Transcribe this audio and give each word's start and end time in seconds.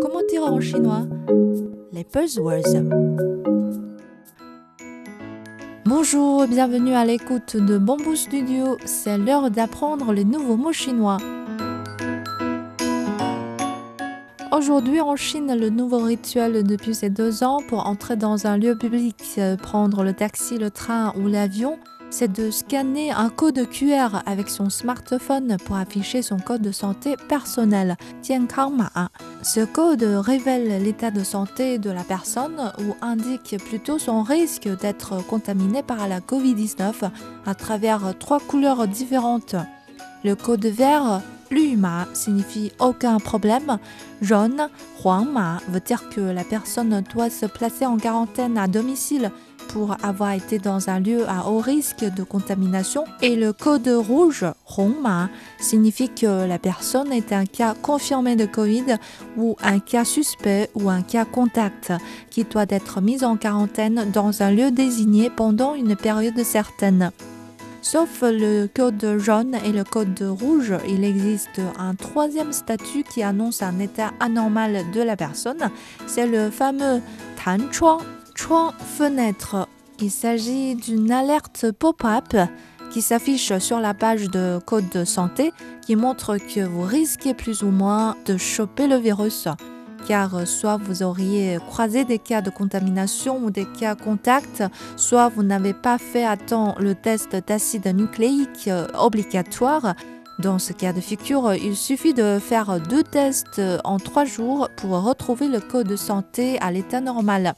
comment 0.00 0.22
dire 0.28 0.44
en 0.44 0.60
chinois 0.60 1.06
Les 1.92 2.04
buzzwords. 2.04 2.62
Bonjour, 5.84 6.46
bienvenue 6.46 6.94
à 6.94 7.04
l'écoute 7.04 7.56
de 7.56 7.76
Bamboo 7.76 8.14
Studio. 8.14 8.76
C'est 8.84 9.18
l'heure 9.18 9.50
d'apprendre 9.50 10.12
les 10.12 10.24
nouveaux 10.24 10.56
mots 10.56 10.72
chinois. 10.72 11.18
Aujourd'hui 14.52 15.00
en 15.00 15.16
Chine, 15.16 15.56
le 15.58 15.70
nouveau 15.70 15.98
rituel 15.98 16.64
depuis 16.64 16.94
ces 16.94 17.10
deux 17.10 17.44
ans 17.44 17.58
pour 17.68 17.86
entrer 17.86 18.16
dans 18.16 18.46
un 18.46 18.56
lieu 18.56 18.76
public, 18.76 19.16
euh, 19.38 19.56
prendre 19.56 20.02
le 20.02 20.12
taxi, 20.12 20.58
le 20.58 20.70
train 20.70 21.12
ou 21.16 21.28
l'avion, 21.28 21.78
c'est 22.10 22.32
de 22.32 22.50
scanner 22.50 23.12
un 23.12 23.30
code 23.30 23.68
QR 23.70 24.22
avec 24.26 24.48
son 24.48 24.68
smartphone 24.68 25.56
pour 25.64 25.76
afficher 25.76 26.22
son 26.22 26.38
code 26.38 26.62
de 26.62 26.72
santé 26.72 27.16
personnel, 27.28 27.96
Ma. 28.28 29.10
Ce 29.42 29.64
code 29.64 30.02
révèle 30.02 30.82
l'état 30.82 31.10
de 31.10 31.22
santé 31.22 31.78
de 31.78 31.90
la 31.90 32.04
personne 32.04 32.72
ou 32.80 32.94
indique 33.00 33.56
plutôt 33.64 33.98
son 33.98 34.22
risque 34.22 34.68
d'être 34.80 35.24
contaminé 35.26 35.82
par 35.82 36.06
la 36.08 36.20
COVID-19 36.20 37.10
à 37.46 37.54
travers 37.54 38.18
trois 38.18 38.40
couleurs 38.40 38.86
différentes. 38.88 39.56
Le 40.24 40.34
code 40.34 40.66
vert 40.66 41.22
Ma 41.76 42.06
signifie 42.12 42.72
aucun 42.78 43.18
problème. 43.18 43.78
Jaune, 44.22 44.68
Ma 45.04 45.58
veut 45.68 45.80
dire 45.80 46.08
que 46.08 46.20
la 46.20 46.44
personne 46.44 47.02
doit 47.12 47.30
se 47.30 47.46
placer 47.46 47.86
en 47.86 47.96
quarantaine 47.96 48.56
à 48.56 48.68
domicile 48.68 49.32
pour 49.72 49.96
avoir 50.02 50.32
été 50.32 50.58
dans 50.58 50.90
un 50.90 51.00
lieu 51.00 51.28
à 51.28 51.48
haut 51.48 51.60
risque 51.60 52.04
de 52.04 52.22
contamination 52.22 53.04
et 53.22 53.36
le 53.36 53.52
code 53.52 53.88
rouge, 53.88 54.44
Hongma, 54.76 55.28
signifie 55.58 56.08
que 56.08 56.46
la 56.46 56.58
personne 56.58 57.12
est 57.12 57.32
un 57.32 57.44
cas 57.46 57.74
confirmé 57.80 58.36
de 58.36 58.46
Covid 58.46 58.96
ou 59.36 59.56
un 59.62 59.78
cas 59.78 60.04
suspect 60.04 60.70
ou 60.74 60.90
un 60.90 61.02
cas 61.02 61.24
contact 61.24 61.92
qui 62.30 62.44
doit 62.44 62.66
être 62.68 63.00
mis 63.00 63.24
en 63.24 63.36
quarantaine 63.36 64.10
dans 64.12 64.42
un 64.42 64.50
lieu 64.50 64.70
désigné 64.70 65.30
pendant 65.30 65.74
une 65.74 65.96
période 65.96 66.42
certaine. 66.42 67.10
Sauf 67.82 68.22
le 68.22 68.66
code 68.66 69.18
jaune 69.18 69.56
et 69.64 69.72
le 69.72 69.84
code 69.84 70.22
rouge, 70.22 70.74
il 70.88 71.02
existe 71.02 71.60
un 71.78 71.94
troisième 71.94 72.52
statut 72.52 73.04
qui 73.04 73.22
annonce 73.22 73.62
un 73.62 73.78
état 73.78 74.10
anormal 74.20 74.84
de 74.92 75.00
la 75.00 75.16
personne. 75.16 75.70
C'est 76.06 76.26
le 76.26 76.50
fameux 76.50 77.00
Tan 77.42 77.58
Chuang 77.72 78.02
fenêtre. 78.96 79.68
Il 80.00 80.10
s'agit 80.10 80.74
d'une 80.74 81.12
alerte 81.12 81.72
pop-up 81.72 82.36
qui 82.90 83.02
s'affiche 83.02 83.56
sur 83.58 83.80
la 83.80 83.94
page 83.94 84.30
de 84.30 84.58
code 84.64 84.88
de 84.88 85.04
santé 85.04 85.52
qui 85.82 85.94
montre 85.94 86.38
que 86.38 86.60
vous 86.66 86.82
risquez 86.82 87.34
plus 87.34 87.62
ou 87.62 87.70
moins 87.70 88.16
de 88.26 88.36
choper 88.36 88.86
le 88.86 88.96
virus 88.96 89.46
car 90.08 90.46
soit 90.46 90.78
vous 90.78 91.02
auriez 91.02 91.58
croisé 91.68 92.04
des 92.04 92.18
cas 92.18 92.40
de 92.40 92.48
contamination 92.48 93.44
ou 93.44 93.50
des 93.50 93.66
cas 93.66 93.94
contacts, 93.94 94.64
soit 94.96 95.28
vous 95.28 95.42
n'avez 95.42 95.74
pas 95.74 95.98
fait 95.98 96.24
à 96.24 96.38
temps 96.38 96.74
le 96.80 96.94
test 96.94 97.36
d'acide 97.46 97.94
nucléique 97.94 98.70
obligatoire. 98.98 99.94
Dans 100.38 100.58
ce 100.58 100.72
cas 100.72 100.94
de 100.94 101.02
figure, 101.02 101.52
il 101.52 101.76
suffit 101.76 102.14
de 102.14 102.38
faire 102.40 102.80
deux 102.80 103.02
tests 103.02 103.60
en 103.84 103.98
trois 103.98 104.24
jours 104.24 104.70
pour 104.76 104.92
retrouver 105.02 105.48
le 105.48 105.60
code 105.60 105.86
de 105.86 105.96
santé 105.96 106.58
à 106.62 106.72
l'état 106.72 107.02
normal. 107.02 107.54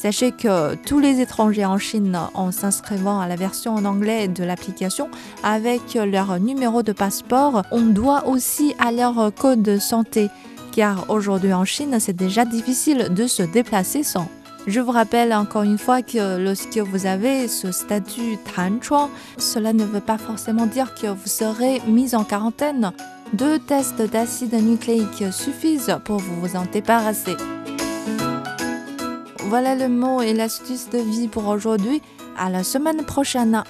Sachez 0.00 0.30
que 0.30 0.76
tous 0.76 1.00
les 1.00 1.20
étrangers 1.20 1.64
en 1.64 1.76
Chine, 1.76 2.16
en 2.34 2.52
s'inscrivant 2.52 3.18
à 3.18 3.26
la 3.26 3.34
version 3.34 3.74
en 3.74 3.84
anglais 3.84 4.28
de 4.28 4.44
l'application 4.44 5.08
avec 5.42 5.94
leur 5.94 6.38
numéro 6.38 6.84
de 6.84 6.92
passeport, 6.92 7.64
on 7.72 7.80
doit 7.80 8.28
aussi 8.28 8.76
à 8.78 8.92
leur 8.92 9.34
code 9.34 9.60
de 9.60 9.76
santé. 9.76 10.28
Car 10.70 11.10
aujourd'hui 11.10 11.52
en 11.52 11.64
Chine, 11.64 11.96
c'est 11.98 12.14
déjà 12.14 12.44
difficile 12.44 13.08
de 13.12 13.26
se 13.26 13.42
déplacer 13.42 14.04
sans. 14.04 14.28
Je 14.68 14.78
vous 14.78 14.92
rappelle 14.92 15.34
encore 15.34 15.64
une 15.64 15.78
fois 15.78 16.00
que 16.02 16.38
lorsque 16.38 16.78
vous 16.78 17.06
avez 17.06 17.48
ce 17.48 17.72
statut 17.72 18.38
Tan 18.54 18.80
Chuang, 18.80 19.10
cela 19.36 19.72
ne 19.72 19.84
veut 19.84 19.98
pas 19.98 20.18
forcément 20.18 20.66
dire 20.66 20.94
que 20.94 21.08
vous 21.08 21.26
serez 21.26 21.82
mis 21.88 22.14
en 22.14 22.22
quarantaine. 22.22 22.92
Deux 23.32 23.58
tests 23.58 24.02
d'acide 24.02 24.54
nucléique 24.62 25.24
suffisent 25.32 25.98
pour 26.04 26.18
vous 26.18 26.54
en 26.54 26.66
débarrasser. 26.72 27.36
Voilà 29.48 29.74
le 29.74 29.88
mot 29.88 30.20
et 30.20 30.34
l'astuce 30.34 30.90
de 30.90 30.98
vie 30.98 31.26
pour 31.26 31.48
aujourd'hui. 31.48 32.02
À 32.36 32.50
la 32.50 32.62
semaine 32.62 33.02
prochaine. 33.06 33.64